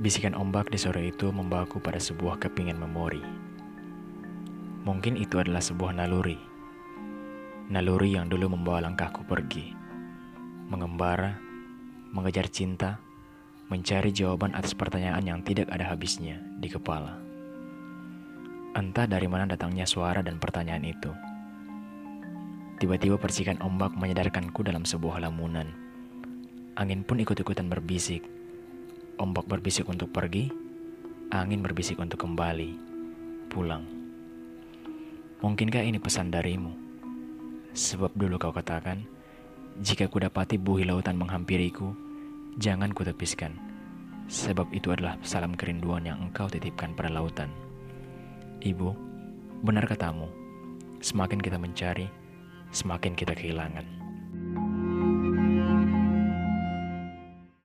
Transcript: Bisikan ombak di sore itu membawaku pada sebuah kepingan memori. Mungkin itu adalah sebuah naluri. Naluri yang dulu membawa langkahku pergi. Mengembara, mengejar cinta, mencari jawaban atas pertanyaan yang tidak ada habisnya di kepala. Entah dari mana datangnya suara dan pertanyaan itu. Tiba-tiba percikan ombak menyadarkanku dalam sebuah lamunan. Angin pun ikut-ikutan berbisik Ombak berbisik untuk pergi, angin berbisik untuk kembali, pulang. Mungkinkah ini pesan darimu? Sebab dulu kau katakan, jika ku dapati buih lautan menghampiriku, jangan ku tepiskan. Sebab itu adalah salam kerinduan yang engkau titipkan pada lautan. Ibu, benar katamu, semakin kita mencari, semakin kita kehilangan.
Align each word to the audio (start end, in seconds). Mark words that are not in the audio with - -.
Bisikan 0.00 0.32
ombak 0.32 0.72
di 0.72 0.80
sore 0.80 1.12
itu 1.12 1.28
membawaku 1.28 1.76
pada 1.76 2.00
sebuah 2.00 2.40
kepingan 2.40 2.80
memori. 2.80 3.20
Mungkin 4.80 5.20
itu 5.20 5.36
adalah 5.36 5.60
sebuah 5.60 5.92
naluri. 5.92 6.40
Naluri 7.68 8.16
yang 8.16 8.32
dulu 8.32 8.48
membawa 8.48 8.80
langkahku 8.80 9.28
pergi. 9.28 9.76
Mengembara, 10.72 11.36
mengejar 12.16 12.48
cinta, 12.48 12.96
mencari 13.68 14.08
jawaban 14.08 14.56
atas 14.56 14.72
pertanyaan 14.72 15.20
yang 15.20 15.44
tidak 15.44 15.68
ada 15.68 15.92
habisnya 15.92 16.40
di 16.56 16.72
kepala. 16.72 17.20
Entah 18.72 19.04
dari 19.04 19.28
mana 19.28 19.44
datangnya 19.44 19.84
suara 19.84 20.24
dan 20.24 20.40
pertanyaan 20.40 20.88
itu. 20.88 21.12
Tiba-tiba 22.80 23.20
percikan 23.20 23.60
ombak 23.60 23.92
menyadarkanku 24.00 24.64
dalam 24.64 24.88
sebuah 24.88 25.20
lamunan. 25.20 25.68
Angin 26.80 27.04
pun 27.04 27.20
ikut-ikutan 27.20 27.68
berbisik 27.68 28.39
Ombak 29.20 29.44
berbisik 29.44 29.84
untuk 29.84 30.08
pergi, 30.16 30.48
angin 31.28 31.60
berbisik 31.60 32.00
untuk 32.00 32.24
kembali, 32.24 32.72
pulang. 33.52 33.84
Mungkinkah 35.44 35.84
ini 35.84 36.00
pesan 36.00 36.32
darimu? 36.32 36.72
Sebab 37.76 38.16
dulu 38.16 38.40
kau 38.40 38.48
katakan, 38.48 39.04
jika 39.84 40.08
ku 40.08 40.24
dapati 40.24 40.56
buih 40.56 40.88
lautan 40.88 41.20
menghampiriku, 41.20 41.92
jangan 42.56 42.96
ku 42.96 43.04
tepiskan. 43.04 43.60
Sebab 44.24 44.72
itu 44.72 44.88
adalah 44.88 45.20
salam 45.20 45.52
kerinduan 45.52 46.08
yang 46.08 46.16
engkau 46.24 46.48
titipkan 46.48 46.96
pada 46.96 47.12
lautan. 47.12 47.52
Ibu, 48.64 48.96
benar 49.60 49.84
katamu, 49.84 50.32
semakin 51.04 51.44
kita 51.44 51.60
mencari, 51.60 52.08
semakin 52.72 53.12
kita 53.12 53.36
kehilangan. 53.36 53.84